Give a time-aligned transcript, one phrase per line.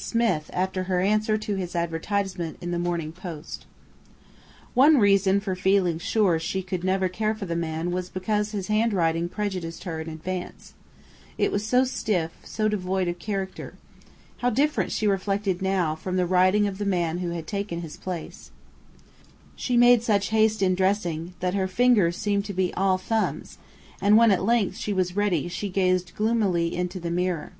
[0.00, 3.66] Smith" after her answer to his advertisement in the Morning Post.
[4.72, 8.68] One reason for feeling sure she could never care for the man was because his
[8.68, 10.74] handwriting prejudiced her in advance,
[11.36, 13.74] it was so stiff, so devoid of character.
[14.36, 17.96] How different, she reflected now, from the writing of the man who had taken his
[17.96, 18.52] place!
[19.56, 23.58] She made such haste in dressing that her fingers seemed to be "all thumbs";
[24.00, 27.54] and when at length she was ready she gazed gloomily into the mirror.